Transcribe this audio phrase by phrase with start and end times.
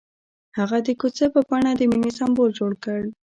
[0.57, 3.01] هغه د کوڅه په بڼه د مینې سمبول جوړ کړ.